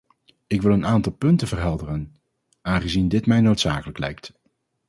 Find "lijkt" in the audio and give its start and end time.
3.97-4.33